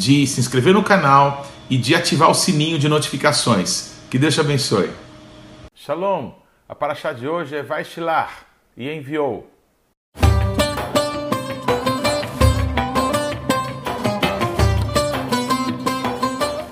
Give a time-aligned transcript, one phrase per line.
[0.00, 4.00] de se inscrever no canal e de ativar o sininho de notificações.
[4.10, 4.90] Que Deus te abençoe.
[5.74, 6.32] Shalom.
[6.66, 9.50] A paraxá de hoje é Vaishilar e enviou.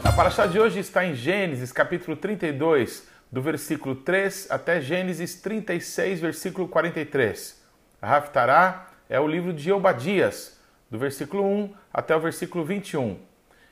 [0.02, 6.20] A paraxá de hoje está em Gênesis, capítulo 32, do versículo 3 até Gênesis 36,
[6.20, 7.60] versículo 43.
[8.00, 10.57] A Haftarah é o livro de Obadias,
[10.90, 13.18] do versículo 1 até o versículo 21.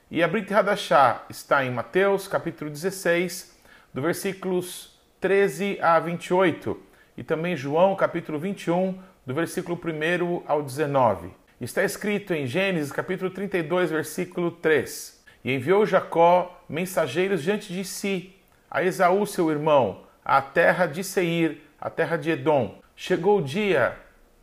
[0.09, 3.57] E a Brit Hadashah está em Mateus, capítulo 16,
[3.93, 6.79] do versículos 13 a 28,
[7.17, 11.29] e também João, capítulo 21, do versículo 1 ao 19.
[11.59, 18.35] Está escrito em Gênesis, capítulo 32, versículo 3: E enviou Jacó mensageiros diante de si,
[18.69, 22.79] a Esaú, seu irmão, à terra de Seir, a terra de Edom.
[22.95, 23.97] Chegou o dia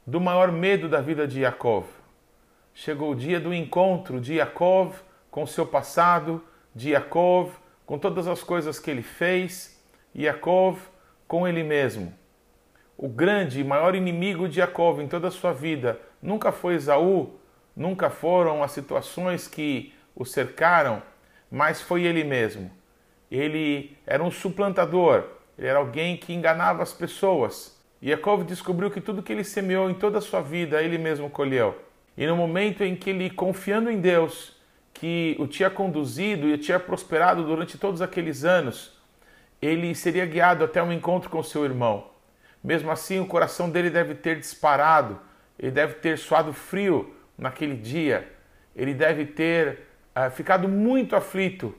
[0.04, 1.86] do maior medo da vida de Yaakov.
[2.74, 4.96] Chegou o dia do encontro de Yaakov
[5.30, 6.42] com seu passado,
[6.74, 7.52] de Yaakov
[7.86, 9.80] com todas as coisas que ele fez,
[10.14, 10.78] Yaakov
[11.26, 12.12] com ele mesmo.
[12.96, 17.38] O grande e maior inimigo de Yaakov em toda a sua vida nunca foi Esaú,
[17.76, 21.02] nunca foram as situações que o cercaram,
[21.50, 22.70] mas foi ele mesmo.
[23.30, 25.24] Ele era um suplantador,
[25.56, 27.74] ele era alguém que enganava as pessoas
[28.04, 31.74] Yaakov descobriu que tudo que ele semeou em toda a sua vida, ele mesmo colheu.
[32.16, 34.56] E no momento em que ele, confiando em Deus,
[34.92, 38.96] que o tinha conduzido e o tinha prosperado durante todos aqueles anos,
[39.60, 42.08] ele seria guiado até um encontro com seu irmão.
[42.62, 45.18] Mesmo assim, o coração dele deve ter disparado,
[45.58, 48.32] ele deve ter suado frio naquele dia,
[48.74, 49.80] ele deve ter
[50.16, 51.74] uh, ficado muito aflito,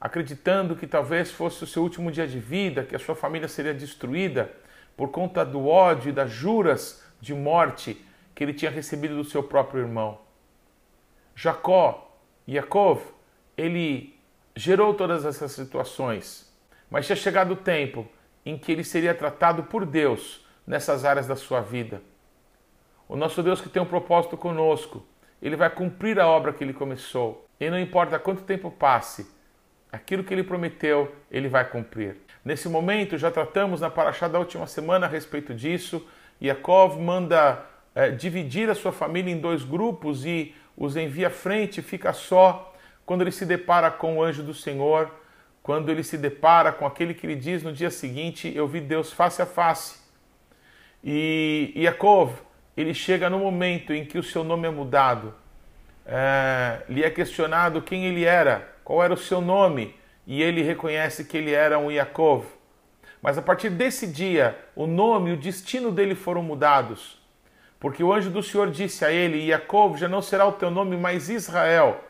[0.00, 3.74] acreditando que talvez fosse o seu último dia de vida, que a sua família seria
[3.74, 4.52] destruída
[4.96, 8.04] por conta do ódio e das juras de morte
[8.38, 10.20] que ele tinha recebido do seu próprio irmão.
[11.34, 12.16] Jacó,
[12.48, 13.02] Yaakov,
[13.56, 14.16] ele
[14.54, 16.48] gerou todas essas situações,
[16.88, 18.06] mas tinha chegado o tempo
[18.46, 22.00] em que ele seria tratado por Deus nessas áreas da sua vida.
[23.08, 25.04] O nosso Deus que tem um propósito conosco,
[25.42, 27.44] ele vai cumprir a obra que ele começou.
[27.58, 29.28] E não importa quanto tempo passe,
[29.90, 32.18] aquilo que ele prometeu, ele vai cumprir.
[32.44, 36.06] Nesse momento, já tratamos na Paraxá da última semana a respeito disso.
[36.40, 37.66] Yaakov manda
[37.98, 42.72] é, dividir a sua família em dois grupos e os envia à frente, fica só
[43.04, 45.10] quando ele se depara com o anjo do Senhor,
[45.64, 49.12] quando ele se depara com aquele que lhe diz no dia seguinte: Eu vi Deus
[49.12, 49.98] face a face.
[51.02, 52.34] E Yaakov,
[52.76, 55.34] ele chega no momento em que o seu nome é mudado.
[56.06, 59.92] É, lhe é questionado quem ele era, qual era o seu nome
[60.24, 62.46] e ele reconhece que ele era um Yaakov.
[63.20, 67.17] Mas a partir desse dia, o nome e o destino dele foram mudados.
[67.80, 70.96] Porque o anjo do Senhor disse a ele: Yaakov já não será o teu nome,
[70.96, 72.00] mas Israel.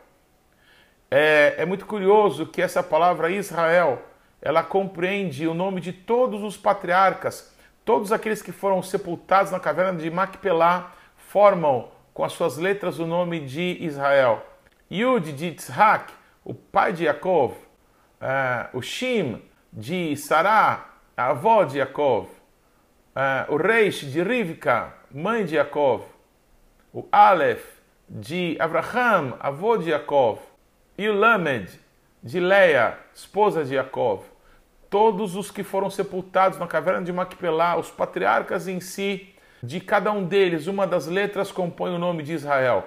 [1.11, 4.03] É, é muito curioso que essa palavra Israel
[4.41, 7.53] ela compreende o nome de todos os patriarcas,
[7.85, 13.07] todos aqueles que foram sepultados na caverna de Macpelá formam com as suas letras o
[13.07, 14.45] nome de Israel.
[14.91, 16.13] Yud de Yitzhak,
[16.45, 19.43] o pai de Yaakov, uh, o Shim
[19.73, 20.87] de Sará,
[21.17, 26.05] a avó de Yaakov, uh, o Reish de Rivka, mãe de Yaakov,
[26.93, 27.65] o Aleph
[28.09, 30.41] de Abraham, avô de Yaakov,
[30.97, 31.71] e o Lamed
[32.23, 34.25] de Leia, esposa de Yaakov.
[34.91, 40.13] Todos os que foram sepultados na caverna de Macpelá, os patriarcas em si, de cada
[40.13, 42.87] um deles, uma das letras compõe o nome de Israel.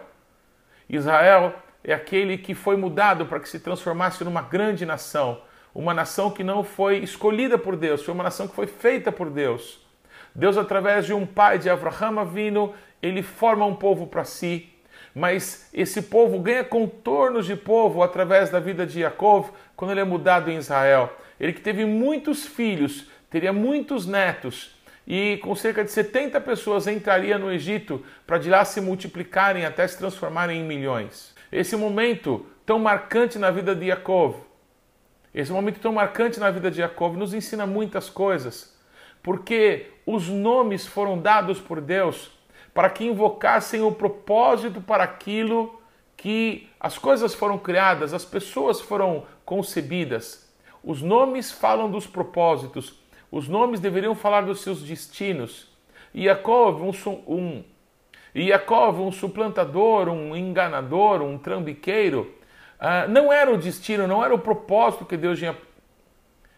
[0.89, 1.53] Israel
[1.83, 5.41] é aquele que foi mudado para que se transformasse numa grande nação,
[5.73, 9.29] uma nação que não foi escolhida por Deus, foi uma nação que foi feita por
[9.29, 9.80] Deus.
[10.33, 14.69] Deus, através de um pai de Avraham vindo, ele forma um povo para si,
[15.13, 20.05] mas esse povo ganha contornos de povo através da vida de Jacob quando ele é
[20.05, 21.11] mudado em Israel.
[21.39, 27.37] Ele que teve muitos filhos, teria muitos netos, e com cerca de 70 pessoas entraria
[27.37, 31.35] no Egito para de lá se multiplicarem até se transformarem em milhões.
[31.51, 34.35] Esse momento tão marcante na vida de Yaakov,
[35.33, 38.70] esse momento tão marcante na vida de Yaakov nos ensina muitas coisas,
[39.21, 42.31] porque os nomes foram dados por Deus
[42.73, 45.81] para que invocassem o propósito para aquilo
[46.15, 50.49] que as coisas foram criadas, as pessoas foram concebidas.
[50.83, 52.99] Os nomes falam dos propósitos,
[53.31, 55.69] os nomes deveriam falar dos seus destinos.
[56.15, 56.91] Yaakov, um,
[57.27, 57.63] um,
[58.35, 62.33] Yaakov, um suplantador, um enganador, um trambiqueiro,
[62.79, 65.55] uh, não era o destino, não era o propósito que Deus tinha,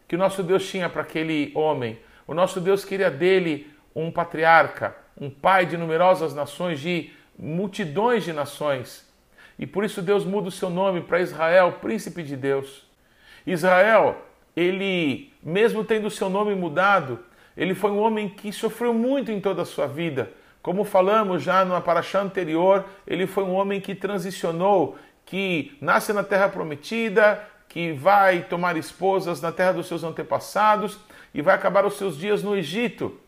[0.07, 1.99] que nosso Deus tinha para aquele homem.
[2.27, 8.33] O nosso Deus queria dele um patriarca, um pai de numerosas nações, de multidões de
[8.33, 9.07] nações.
[9.57, 12.87] E por isso Deus muda o seu nome para Israel, príncipe de Deus.
[13.45, 14.17] Israel,
[14.55, 17.19] ele, mesmo tendo o seu nome mudado,
[17.55, 20.31] ele foi um homem que sofreu muito em toda a sua vida.
[20.61, 26.23] Como falamos já numa paraxá anterior, ele foi um homem que transicionou, que nasce na
[26.23, 30.97] terra prometida, que vai tomar esposas na terra dos seus antepassados
[31.33, 33.19] e vai acabar os seus dias no Egito.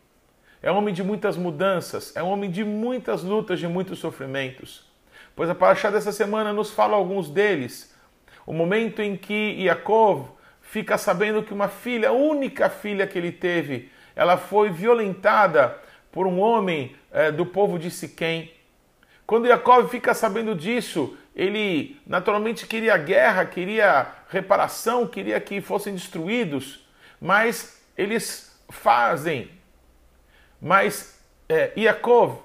[0.62, 4.86] É um homem de muitas mudanças, é um homem de muitas lutas, de muitos sofrimentos.
[5.36, 7.94] Pois a paraxá dessa semana nos fala alguns deles.
[8.46, 10.30] O momento em que Yaakov
[10.62, 15.78] fica sabendo que uma filha, a única filha que ele teve, ela foi violentada
[16.12, 18.54] por um homem é, do povo de Siquém.
[19.28, 26.88] Quando Yaakov fica sabendo disso, ele naturalmente queria guerra, queria reparação, queria que fossem destruídos,
[27.20, 29.50] mas eles fazem.
[30.62, 32.40] Mas é, Yaakov,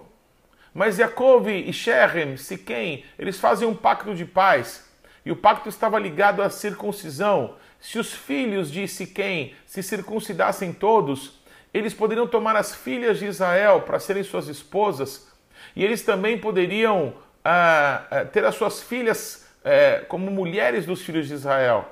[0.74, 4.88] mas Yaakov e Shechem, Siquém, eles fazem um pacto de paz.
[5.24, 7.56] E o pacto estava ligado à circuncisão.
[7.78, 11.40] Se os filhos de Siquém se circuncidassem todos,
[11.72, 15.28] eles poderiam tomar as filhas de Israel para serem suas esposas,
[15.74, 17.14] e eles também poderiam
[17.44, 21.88] ah, ah, ter as suas filhas eh, como mulheres dos filhos de Israel.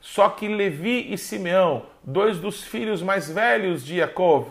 [0.00, 4.46] Só que Levi e Simeão, dois dos filhos mais velhos de Jacob,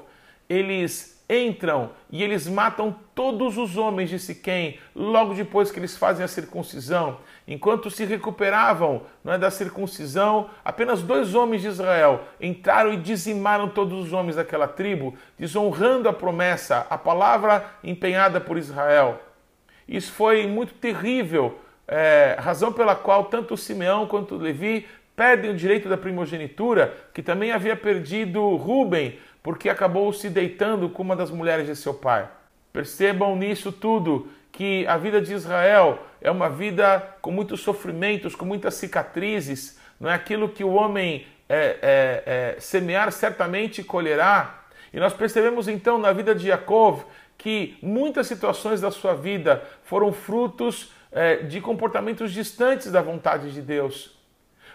[0.50, 6.24] eles entram e eles matam todos os homens de Siquém logo depois que eles fazem
[6.24, 7.18] a circuncisão.
[7.48, 13.70] Enquanto se recuperavam não é, da circuncisão, apenas dois homens de Israel entraram e dizimaram
[13.70, 19.20] todos os homens daquela tribo, desonrando a promessa, a palavra empenhada por Israel.
[19.88, 25.88] Isso foi muito terrível, é, razão pela qual tanto Simeão quanto Levi perdem o direito
[25.88, 31.68] da primogenitura, que também havia perdido Ruben, porque acabou se deitando com uma das mulheres
[31.68, 32.28] de seu pai.
[32.74, 38.46] Percebam nisso tudo que a vida de Israel é uma vida com muitos sofrimentos, com
[38.46, 44.64] muitas cicatrizes, não é aquilo que o homem é, é, é, semear certamente colherá.
[44.94, 47.02] E nós percebemos então na vida de Jacob
[47.38, 53.62] que muitas situações da sua vida foram frutos é, de comportamentos distantes da vontade de
[53.62, 54.15] Deus.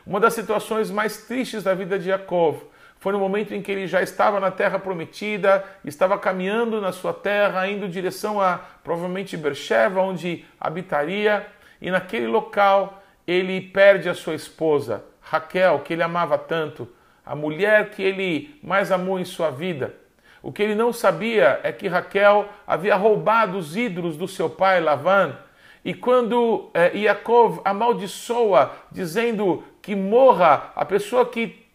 [0.07, 2.57] Uma das situações mais tristes da vida de Jacob
[2.99, 7.15] foi no momento em que ele já estava na terra prometida, estava caminhando na sua
[7.15, 11.47] terra, indo em direção a provavelmente Beersheba, onde habitaria,
[11.81, 16.89] e naquele local ele perde a sua esposa, Raquel, que ele amava tanto,
[17.25, 19.95] a mulher que ele mais amou em sua vida.
[20.43, 24.81] O que ele não sabia é que Raquel havia roubado os ídolos do seu pai
[24.81, 25.37] Lavan.
[25.85, 31.67] E quando eh, Yaakov amaldiçoa, dizendo que morra a pessoa que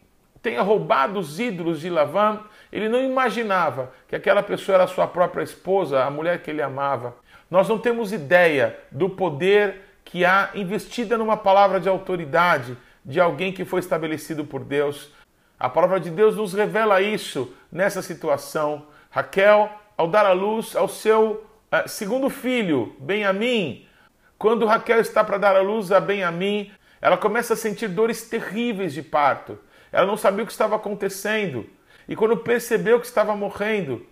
[0.42, 2.40] tenha roubado os ídolos de Lavan,
[2.72, 7.16] ele não imaginava que aquela pessoa era sua própria esposa, a mulher que ele amava.
[7.50, 13.52] Nós não temos ideia do poder que há investida numa palavra de autoridade de alguém
[13.52, 15.12] que foi estabelecido por Deus.
[15.60, 18.86] A palavra de Deus nos revela isso nessa situação.
[19.10, 23.88] Raquel, ao dar à luz ao seu uh, segundo filho, Benjamim,
[24.38, 28.94] quando Raquel está para dar à luz a Benjamim, ela começa a sentir dores terríveis
[28.94, 29.58] de parto.
[29.92, 31.70] Ela não sabia o que estava acontecendo.
[32.08, 34.06] E quando percebeu que estava morrendo,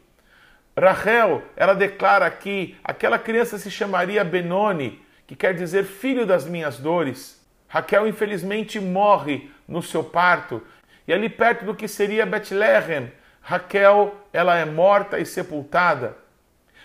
[0.77, 6.79] Rachel, ela declara que aquela criança se chamaria Benoni, que quer dizer filho das minhas
[6.79, 7.43] dores.
[7.67, 10.61] Raquel infelizmente morre no seu parto.
[11.07, 13.11] E ali perto do que seria Betlehem,
[13.41, 16.15] Raquel, ela é morta e sepultada.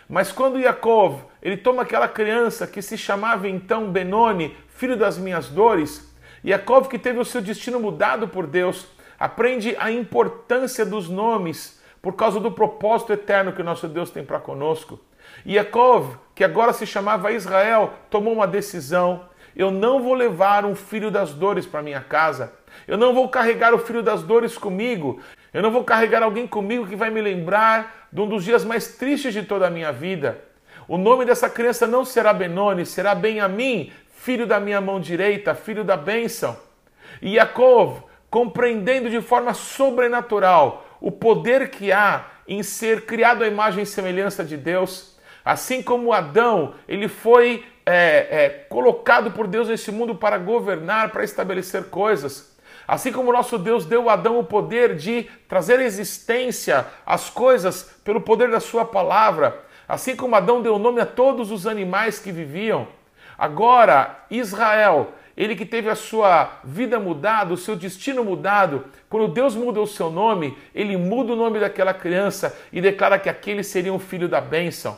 [0.09, 5.49] Mas quando Yaakov, ele toma aquela criança que se chamava então Benoni, filho das minhas
[5.49, 6.09] dores,
[6.45, 8.87] Yaakov, que teve o seu destino mudado por Deus,
[9.19, 14.25] aprende a importância dos nomes por causa do propósito eterno que o nosso Deus tem
[14.25, 14.99] para conosco.
[15.47, 19.29] Yaakov, que agora se chamava Israel, tomou uma decisão.
[19.55, 22.55] Eu não vou levar um filho das dores para minha casa.
[22.87, 25.21] Eu não vou carregar o filho das dores comigo.
[25.53, 28.97] Eu não vou carregar alguém comigo que vai me lembrar de um dos dias mais
[28.97, 30.39] tristes de toda a minha vida.
[30.87, 35.85] O nome dessa criança não será Benoni, será Benjamim, filho da minha mão direita, filho
[35.85, 36.57] da bênção.
[37.21, 43.83] E Yaakov, compreendendo de forma sobrenatural o poder que há em ser criado à imagem
[43.83, 49.91] e semelhança de Deus, assim como Adão, ele foi é, é, colocado por Deus nesse
[49.91, 52.58] mundo para governar, para estabelecer coisas.
[52.89, 58.23] Assim como nosso Deus deu a Adão o poder de trazer existência às coisas pelo
[58.23, 62.89] poder da sua palavra, assim como Adão deu nome a todos os animais que viviam,
[63.37, 69.55] agora Israel, ele que teve a sua vida mudada, o seu destino mudado, quando Deus
[69.55, 73.93] muda o seu nome, ele muda o nome daquela criança e declara que aquele seria
[73.93, 74.97] um filho da bênção.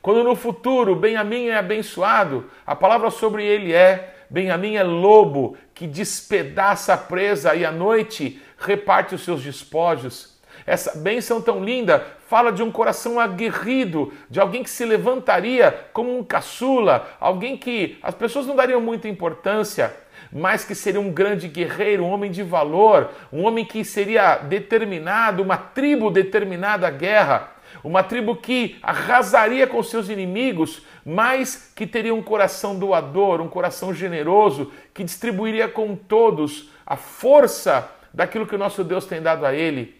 [0.00, 5.86] Quando no futuro Benjamim é abençoado, a palavra sobre ele é Benjamim é lobo que
[5.86, 10.38] despedaça a presa e à noite reparte os seus despojos.
[10.66, 16.18] Essa bênção tão linda fala de um coração aguerrido, de alguém que se levantaria como
[16.18, 19.96] um caçula, alguém que as pessoas não dariam muita importância,
[20.30, 25.42] mas que seria um grande guerreiro, um homem de valor, um homem que seria determinado,
[25.42, 27.52] uma tribo determinada à guerra.
[27.82, 33.94] Uma tribo que arrasaria com seus inimigos, mas que teria um coração doador, um coração
[33.94, 39.54] generoso, que distribuiria com todos a força daquilo que o nosso Deus tem dado a
[39.54, 39.98] ele.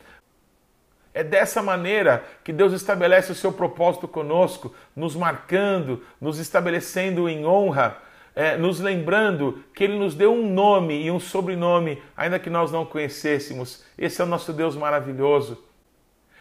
[1.14, 7.44] É dessa maneira que Deus estabelece o seu propósito conosco, nos marcando, nos estabelecendo em
[7.44, 7.98] honra,
[8.36, 12.70] é, nos lembrando que Ele nos deu um nome e um sobrenome, ainda que nós
[12.70, 13.84] não conhecêssemos.
[13.98, 15.67] Esse é o nosso Deus maravilhoso.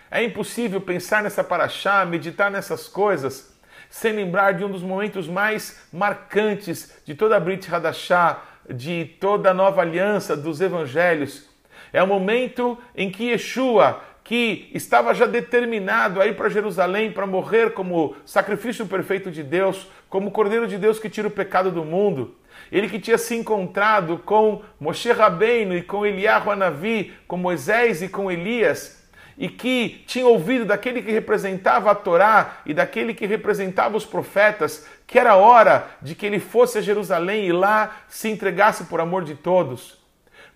[0.09, 3.57] É impossível pensar nessa paraxá, meditar nessas coisas,
[3.89, 9.51] sem lembrar de um dos momentos mais marcantes de toda a Brit Hadashah, de toda
[9.51, 11.49] a nova aliança dos evangelhos.
[11.91, 17.25] É o momento em que Yeshua, que estava já determinado a ir para Jerusalém para
[17.25, 21.85] morrer como sacrifício perfeito de Deus, como Cordeiro de Deus que tira o pecado do
[21.85, 22.35] mundo,
[22.71, 28.09] ele que tinha se encontrado com Moshe Rabbeinu e com Eliyahu Anavi, com Moisés e
[28.09, 28.96] com Elias,
[29.37, 34.87] e que tinha ouvido daquele que representava a Torá e daquele que representava os profetas,
[35.05, 39.23] que era hora de que ele fosse a Jerusalém e lá se entregasse por amor
[39.23, 39.97] de todos.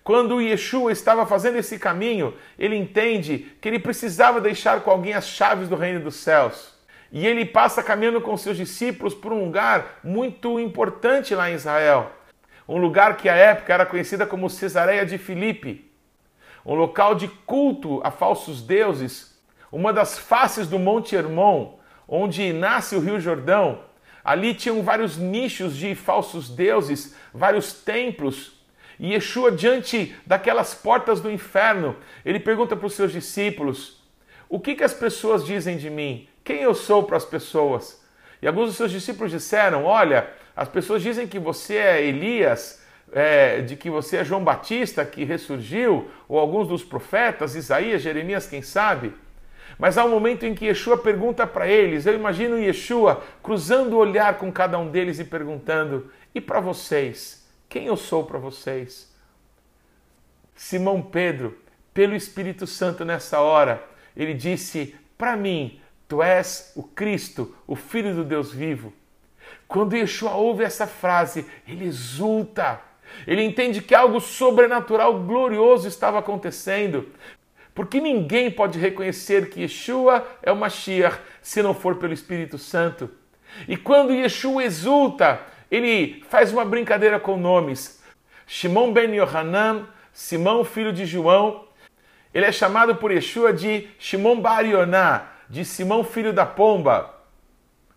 [0.02, 5.28] Quando Yeshua estava fazendo esse caminho, ele entende que ele precisava deixar com alguém as
[5.28, 6.72] chaves do reino dos céus.
[7.12, 12.10] E ele passa caminhando com seus discípulos por um lugar muito importante lá em Israel.
[12.66, 15.91] Um lugar que à época era conhecida como Cesareia de Filipe
[16.64, 19.38] um local de culto a falsos deuses,
[19.70, 23.80] uma das faces do Monte Hermon, onde nasce o Rio Jordão.
[24.24, 28.60] Ali tinham vários nichos de falsos deuses, vários templos.
[29.00, 34.00] E Yeshua, diante daquelas portas do inferno, ele pergunta para os seus discípulos:
[34.48, 36.28] O que, que as pessoas dizem de mim?
[36.44, 38.00] Quem eu sou para as pessoas?
[38.40, 42.81] E alguns dos seus discípulos disseram: Olha, as pessoas dizem que você é Elias,
[43.12, 48.46] é, de que você é João Batista que ressurgiu, ou alguns dos profetas, Isaías, Jeremias,
[48.46, 49.14] quem sabe.
[49.78, 53.98] Mas há um momento em que Yeshua pergunta para eles, eu imagino Yeshua cruzando o
[53.98, 57.46] olhar com cada um deles e perguntando: e para vocês?
[57.68, 59.12] Quem eu sou para vocês?
[60.54, 61.58] Simão Pedro,
[61.92, 63.82] pelo Espírito Santo nessa hora,
[64.16, 68.92] ele disse: Para mim, tu és o Cristo, o Filho do Deus vivo.
[69.66, 72.80] Quando Yeshua ouve essa frase, ele exulta
[73.26, 77.08] ele entende que algo sobrenatural glorioso estava acontecendo.
[77.74, 83.10] Porque ninguém pode reconhecer que Yeshua é o Mashiach se não for pelo Espírito Santo.
[83.66, 85.40] E quando Yeshua exulta,
[85.70, 88.02] ele faz uma brincadeira com nomes.
[88.46, 91.64] Shimon ben Yohanan, Simão filho de João,
[92.34, 97.14] ele é chamado por Yeshua de Shimon bar Yonah, de Simão filho da pomba.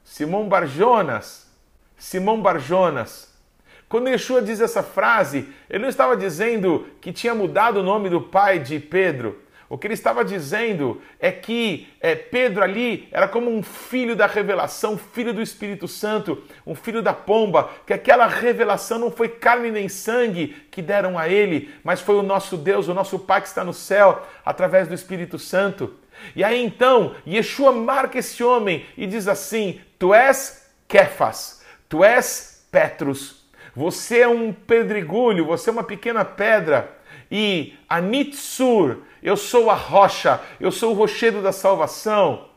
[0.06, 1.52] Simão Barjonas,
[1.98, 3.35] Simão Barjonas.
[3.96, 8.20] Quando Yeshua diz essa frase, ele não estava dizendo que tinha mudado o nome do
[8.20, 9.42] pai de Pedro.
[9.70, 14.28] O que ele estava dizendo é que é, Pedro ali era como um filho da
[14.28, 19.72] revelação, filho do Espírito Santo, um filho da pomba, que aquela revelação não foi carne
[19.72, 23.48] nem sangue que deram a ele, mas foi o nosso Deus, o nosso Pai que
[23.48, 25.94] está no céu, através do Espírito Santo.
[26.36, 32.68] E aí então, Yeshua marca esse homem e diz assim: Tu és Kefas, tu és
[32.70, 33.45] Petrus,
[33.76, 36.96] você é um pedregulho, você é uma pequena pedra.
[37.30, 42.48] E Anitsur, eu sou a rocha, eu sou o rochedo da salvação.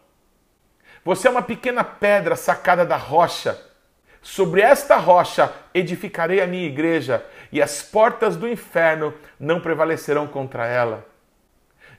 [1.05, 3.61] Você é uma pequena pedra sacada da rocha.
[4.23, 10.67] Sobre esta rocha edificarei a minha igreja, e as portas do inferno não prevalecerão contra
[10.67, 11.07] ela.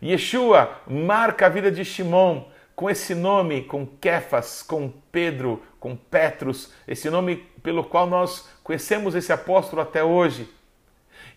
[0.01, 2.45] Yeshua marca a vida de Shimon
[2.75, 9.15] com esse nome, com Kefas, com Pedro, com Petrus, esse nome pelo qual nós conhecemos
[9.15, 10.49] esse apóstolo até hoje.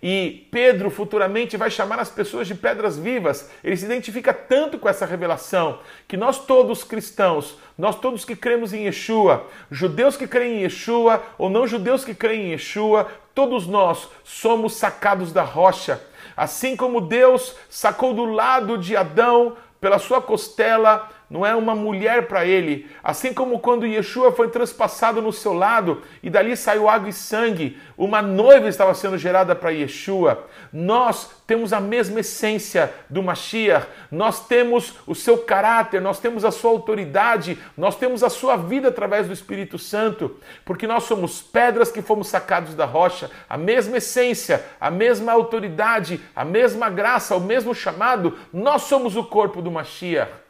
[0.03, 3.49] E Pedro futuramente vai chamar as pessoas de pedras vivas.
[3.63, 8.73] Ele se identifica tanto com essa revelação que nós todos cristãos, nós todos que cremos
[8.73, 13.69] em Yeshua, judeus que creem em Yeshua ou não judeus que creem em Yeshua, todos
[13.69, 16.03] nós somos sacados da rocha.
[16.37, 22.29] Assim como Deus sacou do lado de Adão pela sua costela não é uma mulher
[22.29, 22.87] para ele.
[23.03, 27.79] Assim como quando Yeshua foi transpassado no seu lado e dali saiu água e sangue,
[27.97, 30.47] uma noiva estava sendo gerada para Yeshua.
[30.71, 36.51] Nós temos a mesma essência do Mashiach, nós temos o seu caráter, nós temos a
[36.51, 40.37] sua autoridade, nós temos a sua vida através do Espírito Santo,
[40.67, 46.21] porque nós somos pedras que fomos sacados da rocha, a mesma essência, a mesma autoridade,
[46.37, 50.42] a mesma graça, o mesmo chamado, nós somos o corpo do Mashiach.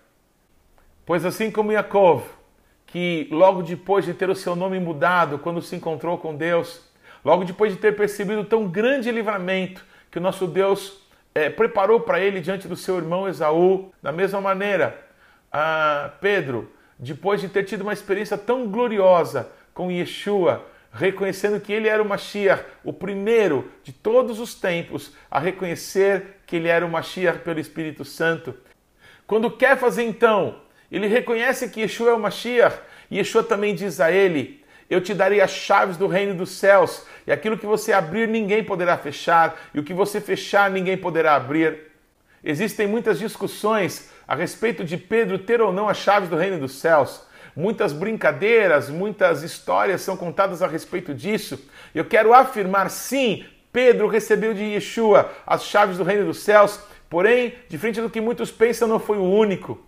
[1.13, 2.23] Pois assim como Yaakov,
[2.87, 6.81] que logo depois de ter o seu nome mudado, quando se encontrou com Deus,
[7.23, 12.19] logo depois de ter percebido tão grande livramento que o nosso Deus é, preparou para
[12.19, 14.99] ele diante do seu irmão Esaú, da mesma maneira,
[16.19, 20.65] Pedro, depois de ter tido uma experiência tão gloriosa com Yeshua,
[20.95, 26.57] reconhecendo que ele era o Mashiach, o primeiro de todos os tempos a reconhecer que
[26.57, 28.55] ele era o Mashiach pelo Espírito Santo.
[29.27, 30.63] Quando quer fazer então
[30.97, 32.77] ele reconhece que Yeshua é o Mashiach.
[33.11, 37.07] E Yeshua também diz a ele: Eu te darei as chaves do reino dos céus,
[37.27, 41.35] e aquilo que você abrir, ninguém poderá fechar, e o que você fechar, ninguém poderá
[41.35, 41.93] abrir.
[42.45, 46.73] Existem muitas discussões a respeito de Pedro ter ou não as chaves do reino dos
[46.81, 47.25] céus.
[47.55, 51.69] Muitas brincadeiras, muitas histórias são contadas a respeito disso.
[51.95, 57.55] Eu quero afirmar sim, Pedro recebeu de Yeshua as chaves do reino dos céus, porém,
[57.69, 59.79] diferente do que muitos pensam, não foi o único.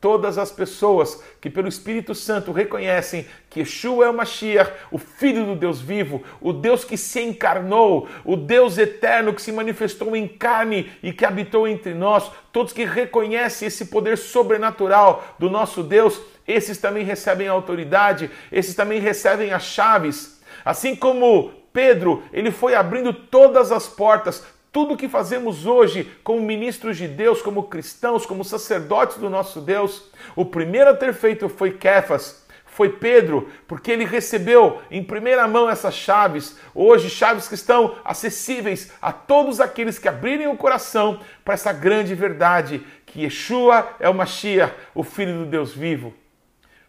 [0.00, 5.44] Todas as pessoas que pelo Espírito Santo reconhecem que Yeshua é o Mashiach, o Filho
[5.44, 10.26] do Deus vivo, o Deus que se encarnou, o Deus eterno que se manifestou em
[10.26, 16.18] carne e que habitou entre nós, todos que reconhecem esse poder sobrenatural do nosso Deus,
[16.48, 20.40] esses também recebem a autoridade, esses também recebem as chaves.
[20.64, 26.96] Assim como Pedro, ele foi abrindo todas as portas, tudo que fazemos hoje como ministros
[26.96, 31.72] de Deus, como cristãos, como sacerdotes do nosso Deus, o primeiro a ter feito foi
[31.72, 37.96] Kefas, foi Pedro, porque ele recebeu em primeira mão essas chaves, hoje chaves que estão
[38.04, 44.08] acessíveis a todos aqueles que abrirem o coração para essa grande verdade, que Yeshua é
[44.08, 46.14] o Mashiach, o Filho do Deus vivo.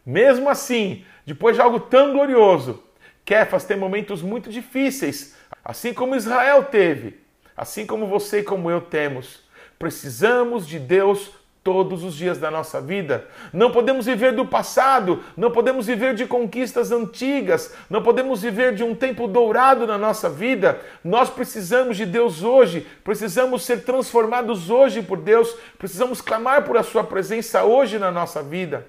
[0.05, 2.81] Mesmo assim, depois de algo tão glorioso,
[3.25, 7.21] Kefas tem momentos muito difíceis, assim como Israel teve
[7.55, 9.41] assim como você e como eu temos.
[9.77, 11.31] Precisamos de Deus
[11.63, 13.25] todos os dias da nossa vida.
[13.53, 18.83] Não podemos viver do passado, não podemos viver de conquistas antigas, não podemos viver de
[18.83, 20.79] um tempo dourado na nossa vida.
[21.03, 26.83] Nós precisamos de Deus hoje, precisamos ser transformados hoje por Deus, precisamos clamar por a
[26.83, 28.87] Sua presença hoje na nossa vida.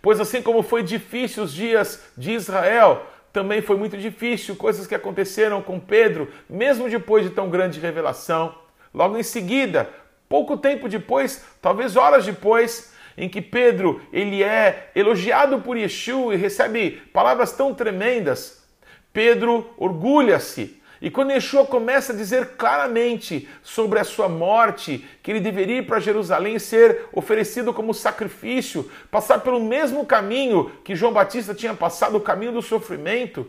[0.00, 4.94] Pois assim como foi difícil os dias de Israel, também foi muito difícil, coisas que
[4.94, 8.54] aconteceram com Pedro, mesmo depois de tão grande revelação.
[8.94, 9.90] Logo em seguida,
[10.28, 16.38] pouco tempo depois, talvez horas depois, em que Pedro ele é elogiado por Yeshua e
[16.38, 18.64] recebe palavras tão tremendas,
[19.12, 25.38] Pedro orgulha-se e quando Yeshua começa a dizer claramente sobre a sua morte, que ele
[25.38, 31.54] deveria ir para Jerusalém ser oferecido como sacrifício, passar pelo mesmo caminho que João Batista
[31.54, 33.46] tinha passado, o caminho do sofrimento,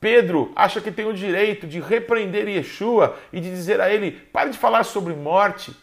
[0.00, 4.48] Pedro acha que tem o direito de repreender Yeshua e de dizer a ele: pare
[4.48, 5.76] de falar sobre morte.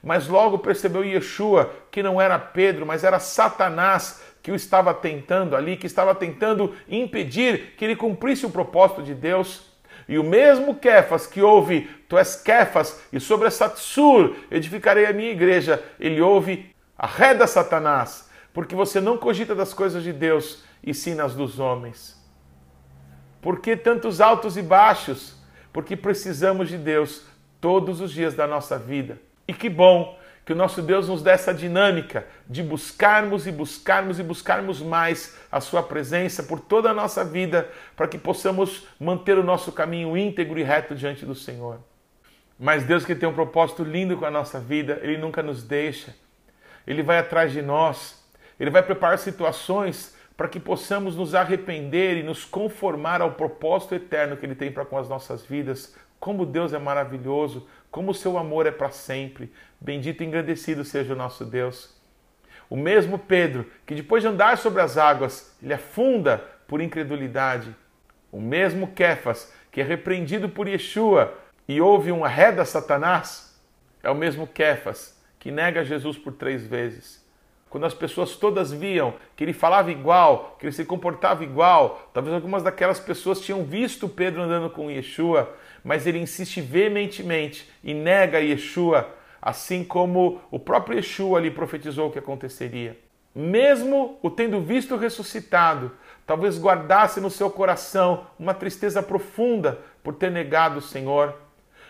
[0.00, 5.56] Mas logo percebeu Yeshua que não era Pedro, mas era Satanás que o estava tentando
[5.56, 9.71] ali, que estava tentando impedir que ele cumprisse o propósito de Deus.
[10.08, 15.12] E o mesmo Kefas que ouve, tu és Kefas, e sobre essa tsur edificarei a
[15.12, 20.92] minha igreja, ele ouve, arreda Satanás, porque você não cogita das coisas de Deus, e
[20.92, 22.20] sim nas dos homens.
[23.40, 25.36] Por que tantos altos e baixos?
[25.72, 27.24] Porque precisamos de Deus
[27.60, 29.18] todos os dias da nossa vida.
[29.46, 30.18] E que bom
[30.52, 35.34] que o nosso Deus nos dê essa dinâmica de buscarmos e buscarmos e buscarmos mais
[35.50, 40.14] a Sua presença por toda a nossa vida, para que possamos manter o nosso caminho
[40.14, 41.80] íntegro e reto diante do Senhor.
[42.58, 46.14] Mas Deus que tem um propósito lindo com a nossa vida, Ele nunca nos deixa.
[46.86, 48.22] Ele vai atrás de nós.
[48.60, 54.36] Ele vai preparar situações para que possamos nos arrepender e nos conformar ao propósito eterno
[54.36, 55.96] que Ele tem para com as nossas vidas.
[56.20, 59.52] Como Deus é maravilhoso, como o seu amor é para sempre.
[59.80, 61.94] Bendito e engrandecido seja o nosso Deus.
[62.68, 67.76] O mesmo Pedro, que depois de andar sobre as águas, ele afunda por incredulidade.
[68.32, 71.36] O mesmo Kefas, que é repreendido por Yeshua,
[71.68, 73.60] e houve um arreda Satanás,
[74.02, 77.21] é o mesmo Kefas, que nega Jesus por três vezes.
[77.72, 82.34] Quando as pessoas todas viam que ele falava igual, que ele se comportava igual, talvez
[82.34, 88.40] algumas daquelas pessoas tinham visto Pedro andando com Yeshua, mas ele insiste veementemente e nega
[88.40, 89.08] Yeshua,
[89.40, 92.98] assim como o próprio Yeshua ali profetizou o que aconteceria.
[93.34, 95.92] Mesmo o tendo visto ressuscitado,
[96.26, 101.34] talvez guardasse no seu coração uma tristeza profunda por ter negado o Senhor,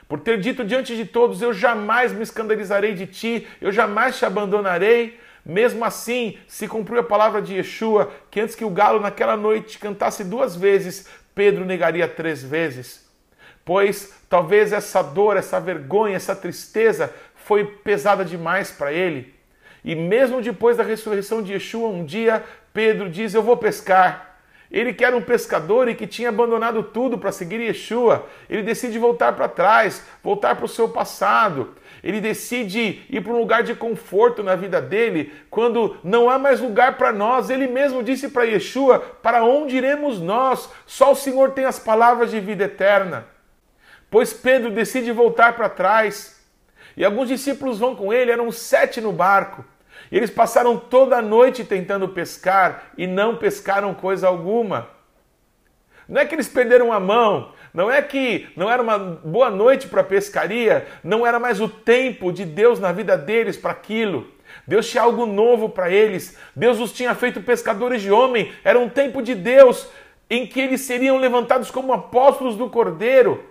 [0.09, 4.25] por ter dito diante de todos: Eu jamais me escandalizarei de ti, eu jamais te
[4.25, 5.21] abandonarei.
[5.45, 9.79] Mesmo assim, se cumpriu a palavra de Yeshua, que antes que o galo naquela noite
[9.79, 13.09] cantasse duas vezes, Pedro negaria três vezes.
[13.65, 19.35] Pois talvez essa dor, essa vergonha, essa tristeza foi pesada demais para ele.
[19.85, 24.37] E mesmo depois da ressurreição de Yeshua, um dia Pedro diz: Eu vou pescar.
[24.71, 28.99] Ele que era um pescador e que tinha abandonado tudo para seguir Yeshua, ele decide
[28.99, 31.75] voltar para trás, voltar para o seu passado.
[32.03, 36.61] Ele decide ir para um lugar de conforto na vida dele, quando não há mais
[36.61, 37.49] lugar para nós.
[37.49, 40.69] Ele mesmo disse para Yeshua: Para onde iremos nós?
[40.85, 43.27] Só o Senhor tem as palavras de vida eterna.
[44.11, 46.43] Pois Pedro decide voltar para trás.
[46.97, 49.65] E alguns discípulos vão com ele, eram sete no barco.
[50.11, 54.89] E eles passaram toda a noite tentando pescar e não pescaram coisa alguma.
[56.09, 59.87] Não é que eles perderam a mão, não é que não era uma boa noite
[59.87, 64.27] para pescaria, não era mais o tempo de Deus na vida deles para aquilo.
[64.67, 66.39] Deus tinha algo novo para eles.
[66.55, 68.53] Deus os tinha feito pescadores de homem.
[68.63, 69.89] Era um tempo de Deus
[70.29, 73.43] em que eles seriam levantados como apóstolos do Cordeiro.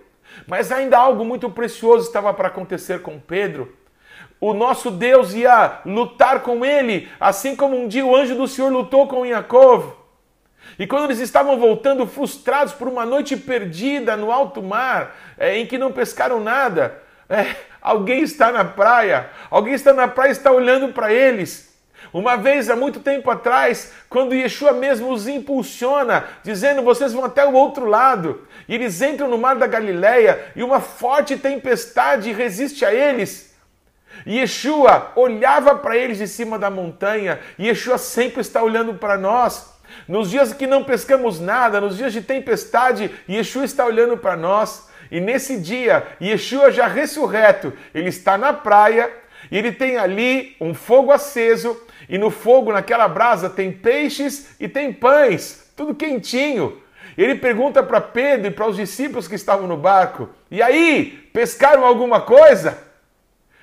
[0.46, 3.76] Mas ainda algo muito precioso estava para acontecer com Pedro
[4.42, 8.72] o nosso Deus ia lutar com ele, assim como um dia o anjo do Senhor
[8.72, 10.01] lutou com Yaakov.
[10.78, 15.66] E quando eles estavam voltando frustrados por uma noite perdida no alto mar, é, em
[15.66, 20.50] que não pescaram nada, é, alguém está na praia, alguém está na praia e está
[20.50, 21.72] olhando para eles.
[22.12, 27.44] Uma vez, há muito tempo atrás, quando Yeshua mesmo os impulsiona, dizendo: vocês vão até
[27.44, 32.84] o outro lado, e eles entram no mar da Galileia, e uma forte tempestade resiste
[32.84, 33.54] a eles.
[34.26, 39.71] Yeshua olhava para eles de cima da montanha, Yeshua sempre está olhando para nós.
[40.06, 44.88] Nos dias que não pescamos nada, nos dias de tempestade, Yeshua está olhando para nós.
[45.10, 49.10] E nesse dia, Yeshua já ressurreto, ele está na praia
[49.50, 51.78] e ele tem ali um fogo aceso,
[52.08, 56.80] e no fogo, naquela brasa, tem peixes e tem pães, tudo quentinho.
[57.16, 61.84] Ele pergunta para Pedro e para os discípulos que estavam no barco: E aí, pescaram
[61.84, 62.78] alguma coisa?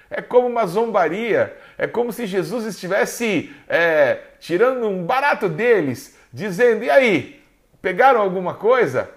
[0.10, 6.84] É como uma zombaria, é como se Jesus estivesse é, tirando um barato deles, dizendo:
[6.84, 7.44] e aí,
[7.82, 9.10] pegaram alguma coisa?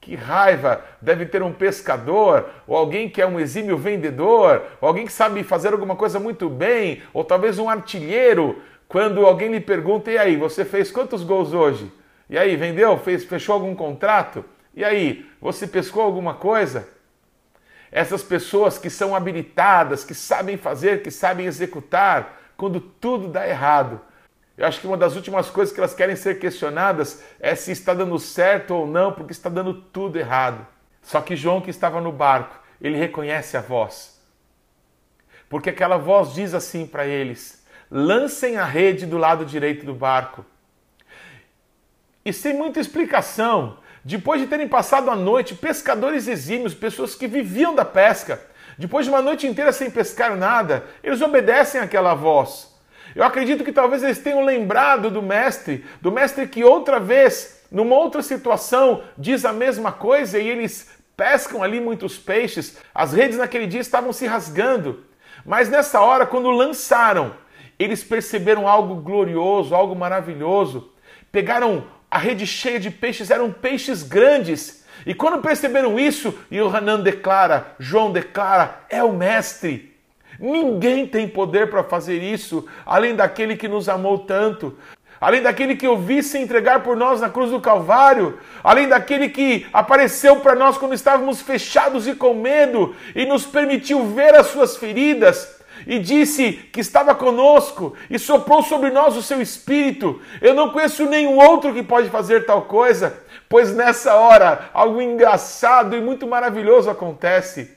[0.00, 5.06] Que raiva deve ter um pescador, ou alguém que é um exímio vendedor, ou alguém
[5.06, 10.10] que sabe fazer alguma coisa muito bem, ou talvez um artilheiro, quando alguém lhe pergunta:
[10.10, 11.90] e aí, você fez quantos gols hoje?
[12.28, 12.98] E aí, vendeu?
[12.98, 14.44] Fez, fechou algum contrato?
[14.74, 16.94] E aí, você pescou alguma coisa?
[17.94, 24.00] essas pessoas que são habilitadas, que sabem fazer, que sabem executar, quando tudo dá errado.
[24.56, 27.92] Eu acho que uma das últimas coisas que elas querem ser questionadas é se está
[27.92, 30.64] dando certo ou não, porque está dando tudo errado.
[31.02, 34.20] Só que João, que estava no barco, ele reconhece a voz.
[35.48, 40.44] Porque aquela voz diz assim para eles: lancem a rede do lado direito do barco.
[42.24, 47.74] E sem muita explicação, depois de terem passado a noite, pescadores exímios, pessoas que viviam
[47.74, 48.40] da pesca,
[48.78, 52.73] depois de uma noite inteira sem pescar nada, eles obedecem àquela voz.
[53.14, 57.94] Eu acredito que talvez eles tenham lembrado do mestre, do mestre que outra vez, numa
[57.94, 62.78] outra situação, diz a mesma coisa e eles pescam ali muitos peixes.
[62.94, 65.04] As redes naquele dia estavam se rasgando.
[65.46, 67.34] Mas nessa hora, quando lançaram,
[67.78, 70.92] eles perceberam algo glorioso, algo maravilhoso.
[71.30, 74.84] Pegaram a rede cheia de peixes eram peixes grandes.
[75.04, 79.93] E quando perceberam isso, Yohanan declara, João declara, é o mestre.
[80.38, 84.76] Ninguém tem poder para fazer isso, além daquele que nos amou tanto,
[85.20, 89.66] além daquele que ouvi se entregar por nós na cruz do Calvário, além daquele que
[89.72, 94.76] apareceu para nós quando estávamos fechados e com medo e nos permitiu ver as suas
[94.76, 100.20] feridas e disse que estava conosco e soprou sobre nós o seu espírito.
[100.40, 103.18] Eu não conheço nenhum outro que pode fazer tal coisa,
[103.48, 107.70] pois nessa hora algo engraçado e muito maravilhoso acontece.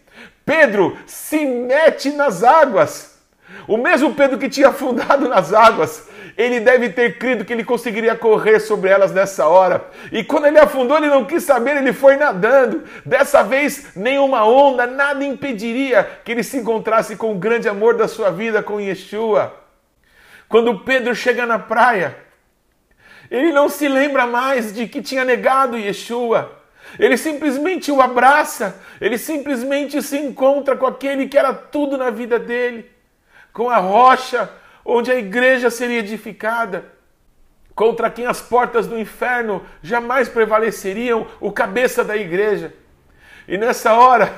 [0.48, 3.20] Pedro se mete nas águas.
[3.68, 6.08] O mesmo Pedro que tinha afundado nas águas,
[6.38, 9.86] Ele deve ter crido que ele conseguiria correr sobre elas nessa hora.
[10.12, 12.84] E quando ele afundou, ele não quis saber, ele foi nadando.
[13.04, 18.08] Dessa vez, nenhuma onda, nada impediria que ele se encontrasse com o grande amor da
[18.08, 19.54] sua vida, com Yeshua.
[20.48, 22.16] Quando Pedro chega na praia,
[23.32, 26.57] ele não se lembra mais de que tinha negado Yeshua.
[26.98, 32.40] Ele simplesmente o abraça, ele simplesmente se encontra com aquele que era tudo na vida
[32.40, 32.90] dele,
[33.52, 34.50] com a rocha
[34.86, 36.86] onde a igreja seria edificada,
[37.76, 42.74] contra quem as portas do inferno jamais prevaleceriam, o cabeça da igreja.
[43.48, 44.34] E nessa hora,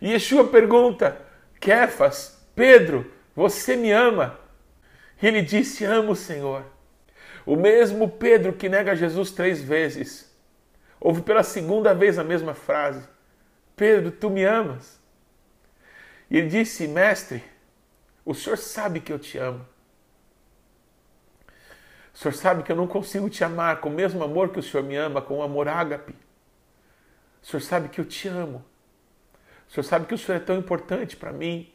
[0.00, 1.20] Yeshua pergunta:
[1.60, 4.38] Kefas, Pedro, você me ama?
[5.20, 6.64] E ele disse: Amo, Senhor.
[7.44, 10.31] O mesmo Pedro que nega Jesus três vezes
[11.02, 13.06] ouve pela segunda vez a mesma frase:
[13.74, 15.00] Pedro, tu me amas?
[16.30, 17.44] E ele disse: Mestre,
[18.24, 19.66] o senhor sabe que eu te amo.
[22.14, 24.62] O senhor sabe que eu não consigo te amar com o mesmo amor que o
[24.62, 26.14] senhor me ama, com o amor ágape.
[27.42, 28.64] O senhor sabe que eu te amo.
[29.68, 31.72] O senhor sabe que o senhor é tão importante para mim,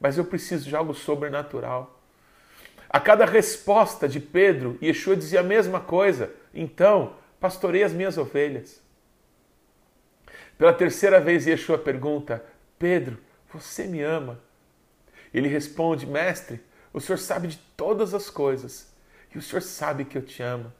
[0.00, 2.00] mas eu preciso de algo sobrenatural.
[2.88, 6.30] A cada resposta de Pedro, Yeshua dizia a mesma coisa.
[6.54, 8.80] Então, pastorei as minhas ovelhas.
[10.56, 12.42] Pela terceira vez, Yeshua pergunta:
[12.78, 13.18] Pedro,
[13.52, 14.40] você me ama?
[15.32, 18.90] Ele responde: Mestre, o senhor sabe de todas as coisas
[19.34, 20.72] e o senhor sabe que eu te amo.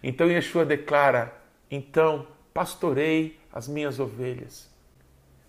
[0.00, 1.34] Então Yeshua declara:
[1.68, 4.70] Então pastorei as minhas ovelhas.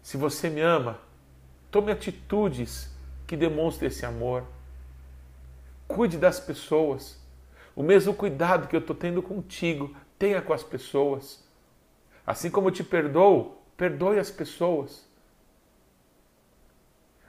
[0.01, 0.99] Se você me ama,
[1.69, 2.89] tome atitudes
[3.27, 4.47] que demonstrem esse amor.
[5.87, 7.19] Cuide das pessoas.
[7.75, 11.43] O mesmo cuidado que eu estou tendo contigo, tenha com as pessoas.
[12.27, 15.07] Assim como te perdoo, perdoe as pessoas.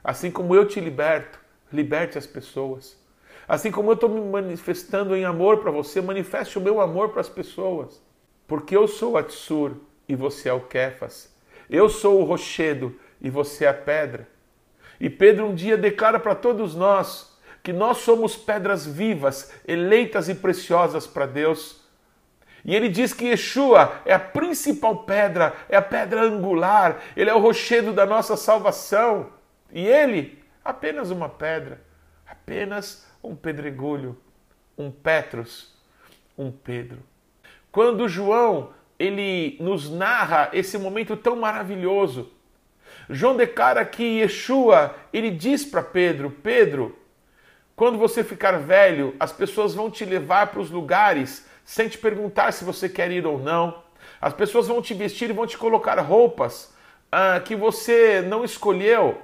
[0.03, 1.39] Assim como eu te liberto,
[1.71, 2.99] liberte as pessoas.
[3.47, 7.21] Assim como eu estou me manifestando em amor para você, manifeste o meu amor para
[7.21, 8.01] as pessoas.
[8.45, 9.77] Porque eu sou o Atsur
[10.07, 11.33] e você é o Kefas.
[11.69, 14.27] Eu sou o rochedo e você é a pedra.
[14.99, 20.35] E Pedro um dia declara para todos nós que nós somos pedras vivas, eleitas e
[20.35, 21.80] preciosas para Deus
[22.63, 27.33] e ele diz que Yeshua é a principal pedra, é a pedra angular, ele é
[27.33, 29.31] o rochedo da nossa salvação.
[29.71, 31.81] E ele, apenas uma pedra,
[32.27, 34.17] apenas um pedregulho,
[34.77, 35.73] um Petros,
[36.37, 36.99] um Pedro.
[37.71, 42.31] Quando João ele nos narra esse momento tão maravilhoso,
[43.09, 46.97] João declara que Yeshua, ele diz para Pedro: Pedro,
[47.75, 52.51] quando você ficar velho, as pessoas vão te levar para os lugares sem te perguntar
[52.53, 53.83] se você quer ir ou não.
[54.19, 56.73] As pessoas vão te vestir e vão te colocar roupas
[57.11, 59.21] ah, que você não escolheu.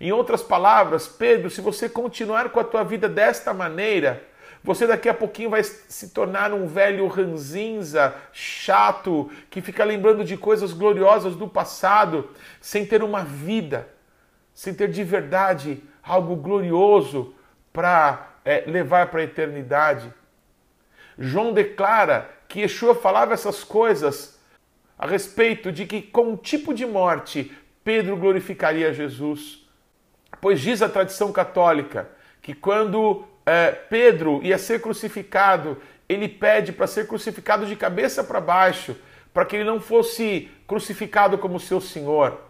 [0.00, 4.22] Em outras palavras, Pedro, se você continuar com a tua vida desta maneira,
[4.62, 10.36] você daqui a pouquinho vai se tornar um velho ranzinza, chato, que fica lembrando de
[10.36, 12.30] coisas gloriosas do passado,
[12.60, 13.88] sem ter uma vida,
[14.54, 17.34] sem ter de verdade algo glorioso
[17.72, 20.12] para é, levar para a eternidade.
[21.22, 24.40] João declara que Yeshua falava essas coisas
[24.98, 27.52] a respeito de que, com um tipo de morte,
[27.84, 29.68] Pedro glorificaria Jesus.
[30.40, 32.08] Pois diz a tradição católica
[32.40, 35.76] que quando é, Pedro ia ser crucificado,
[36.08, 38.96] ele pede para ser crucificado de cabeça para baixo,
[39.32, 42.40] para que ele não fosse crucificado como seu Senhor.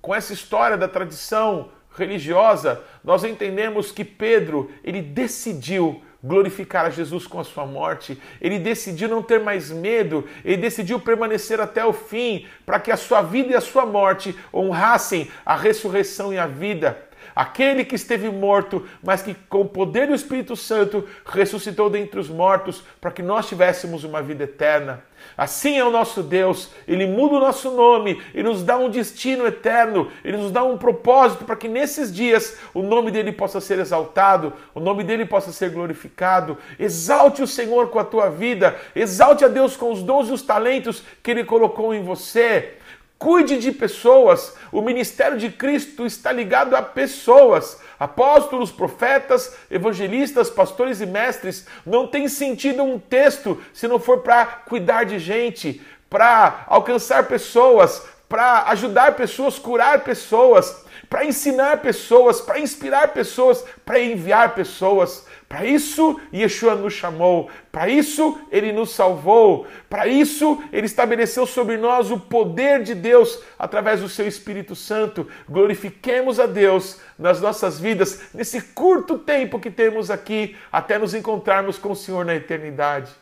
[0.00, 7.26] Com essa história da tradição religiosa, nós entendemos que Pedro ele decidiu glorificar a Jesus
[7.26, 11.92] com a sua morte, ele decidiu não ter mais medo, ele decidiu permanecer até o
[11.92, 16.46] fim, para que a sua vida e a sua morte honrassem a ressurreição e a
[16.46, 17.11] vida.
[17.34, 22.28] Aquele que esteve morto, mas que com o poder do Espírito Santo ressuscitou dentre os
[22.28, 25.02] mortos, para que nós tivéssemos uma vida eterna.
[25.36, 29.46] Assim é o nosso Deus, Ele muda o nosso nome e nos dá um destino
[29.46, 33.78] eterno, Ele nos dá um propósito para que nesses dias o nome dele possa ser
[33.78, 36.58] exaltado, o nome dele possa ser glorificado.
[36.78, 40.42] Exalte o Senhor com a tua vida, exalte a Deus com os dons e os
[40.42, 42.74] talentos que Ele colocou em você.
[43.22, 44.56] Cuide de pessoas.
[44.72, 47.78] O ministério de Cristo está ligado a pessoas.
[47.96, 51.64] Apóstolos, profetas, evangelistas, pastores e mestres.
[51.86, 55.80] Não tem sentido um texto se não for para cuidar de gente,
[56.10, 64.00] para alcançar pessoas, para ajudar pessoas, curar pessoas, para ensinar pessoas, para inspirar pessoas, para
[64.00, 65.24] enviar pessoas.
[65.52, 71.76] Para isso, Yeshua nos chamou, para isso, ele nos salvou, para isso, ele estabeleceu sobre
[71.76, 75.28] nós o poder de Deus através do seu Espírito Santo.
[75.46, 81.76] Glorifiquemos a Deus nas nossas vidas, nesse curto tempo que temos aqui, até nos encontrarmos
[81.76, 83.12] com o Senhor na eternidade.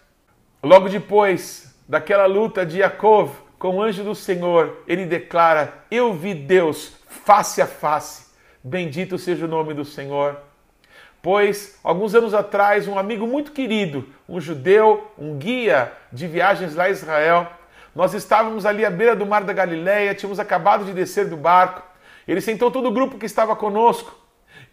[0.63, 6.33] Logo depois daquela luta de Yaakov com o anjo do Senhor, ele declara: Eu vi
[6.33, 8.27] Deus face a face.
[8.63, 10.49] Bendito seja o nome do Senhor.
[11.23, 16.89] Pois, alguns anos atrás, um amigo muito querido, um judeu, um guia de viagens lá
[16.89, 17.47] em Israel,
[17.95, 21.83] nós estávamos ali à beira do mar da Galileia, tínhamos acabado de descer do barco.
[22.27, 24.17] Ele sentou todo o grupo que estava conosco.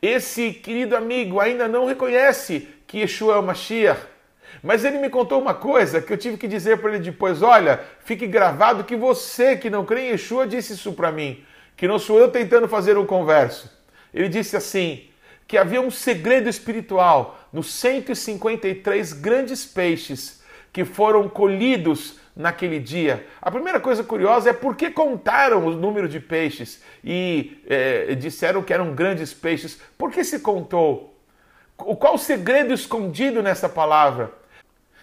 [0.01, 3.99] Esse querido amigo ainda não reconhece que Yeshua é o Mashiach,
[4.63, 7.81] mas ele me contou uma coisa que eu tive que dizer para ele depois: olha,
[8.05, 11.43] fique gravado que você que não crê em Yeshua disse isso para mim
[11.77, 13.71] que não sou eu tentando fazer um converso.
[14.11, 15.07] Ele disse assim:
[15.47, 23.25] que havia um segredo espiritual nos 153 grandes peixes que foram colhidos naquele dia.
[23.41, 28.61] A primeira coisa curiosa é por que contaram o número de peixes e é, disseram
[28.61, 29.79] que eram grandes peixes.
[29.97, 31.15] Por que se contou?
[31.75, 34.31] Qual o segredo escondido nessa palavra?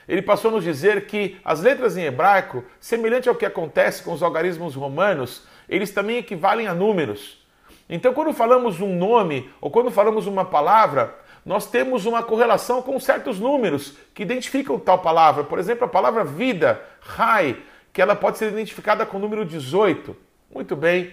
[0.06, 4.12] Ele passou a nos dizer que as letras em hebraico, semelhante ao que acontece com
[4.12, 7.43] os algarismos romanos, eles também equivalem a números.
[7.88, 12.98] Então, quando falamos um nome ou quando falamos uma palavra, nós temos uma correlação com
[12.98, 15.44] certos números que identificam tal palavra.
[15.44, 17.58] Por exemplo, a palavra vida, Rai,
[17.92, 20.16] que ela pode ser identificada com o número 18.
[20.52, 21.12] Muito bem.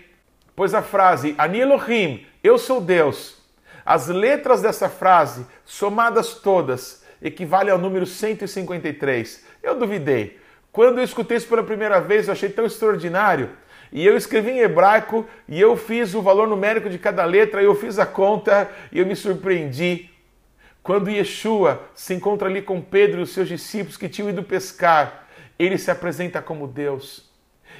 [0.56, 3.42] Pois a frase Ani Elohim, eu sou Deus.
[3.86, 9.46] As letras dessa frase, somadas todas, equivalem ao número 153.
[9.62, 10.40] Eu duvidei.
[10.72, 13.50] Quando eu escutei isso pela primeira vez, eu achei tão extraordinário
[13.92, 17.76] e eu escrevi em hebraico e eu fiz o valor numérico de cada letra, eu
[17.76, 20.10] fiz a conta e eu me surpreendi.
[20.82, 25.28] Quando Yeshua se encontra ali com Pedro e os seus discípulos que tinham ido pescar,
[25.60, 27.30] ele se apresenta como Deus.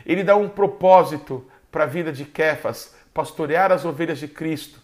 [0.06, 4.80] Ele dá um propósito para a vida de Kefas, pastorear as ovelhas de Cristo.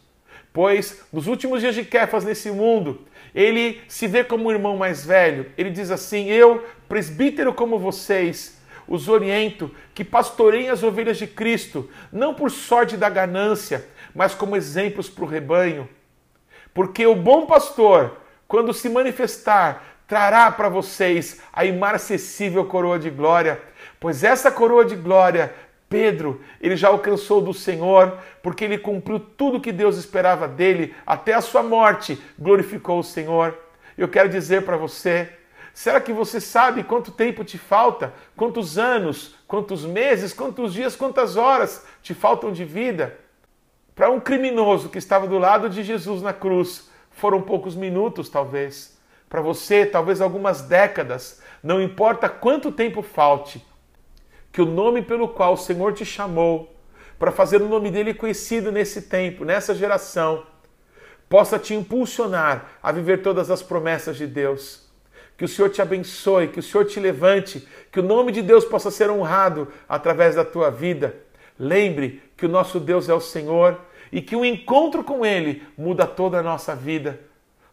[0.54, 5.06] Pois nos últimos dias de Kefas nesse mundo, ele se vê como um irmão mais
[5.06, 5.52] velho.
[5.58, 8.57] Ele diz assim: Eu, presbítero como vocês,
[8.88, 14.56] os oriento que pastoreiem as ovelhas de Cristo, não por sorte da ganância, mas como
[14.56, 15.88] exemplos para o rebanho.
[16.74, 23.62] Porque o bom pastor, quando se manifestar, trará para vocês a imarcessível coroa de glória,
[24.00, 25.54] pois essa coroa de glória
[25.90, 31.34] Pedro, ele já alcançou do Senhor, porque ele cumpriu tudo que Deus esperava dele, até
[31.34, 33.58] a sua morte, glorificou o Senhor.
[33.98, 35.30] Eu quero dizer para você,
[35.78, 38.12] Será que você sabe quanto tempo te falta?
[38.36, 43.16] Quantos anos, quantos meses, quantos dias, quantas horas te faltam de vida?
[43.94, 48.98] Para um criminoso que estava do lado de Jesus na cruz, foram poucos minutos, talvez.
[49.30, 51.44] Para você, talvez algumas décadas.
[51.62, 53.64] Não importa quanto tempo falte,
[54.52, 56.76] que o nome pelo qual o Senhor te chamou,
[57.20, 60.44] para fazer o nome dele conhecido nesse tempo, nessa geração,
[61.30, 64.87] possa te impulsionar a viver todas as promessas de Deus
[65.38, 68.66] que o Senhor te abençoe, que o Senhor te levante, que o nome de Deus
[68.66, 71.16] possa ser honrado através da tua vida.
[71.60, 73.80] Lembre que o nosso Deus é o Senhor
[74.12, 77.20] e que o encontro com Ele muda toda a nossa vida.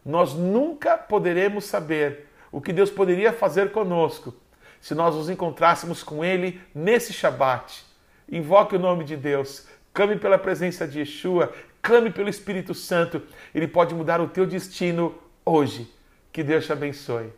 [0.05, 4.33] Nós nunca poderemos saber o que Deus poderia fazer conosco
[4.79, 7.83] se nós nos encontrássemos com Ele nesse Shabat.
[8.31, 11.51] Invoque o nome de Deus, clame pela presença de Yeshua,
[11.81, 13.23] clame pelo Espírito Santo.
[13.53, 15.91] Ele pode mudar o teu destino hoje.
[16.31, 17.31] Que Deus te abençoe.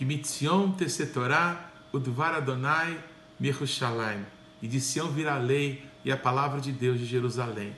[0.00, 2.98] Que mitzion tesetorá udvar Adonai
[3.38, 4.24] Mirushalayim.
[4.62, 7.76] E de Sião virá a lei e a palavra de Deus de Jerusalém.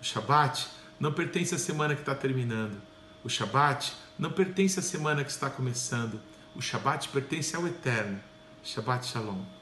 [0.00, 0.68] O Shabat
[1.00, 2.80] não pertence à semana que está terminando.
[3.24, 6.20] O Shabat não pertence à semana que está começando.
[6.54, 8.20] O Shabat pertence ao Eterno.
[8.62, 9.55] Shabbat Shalom.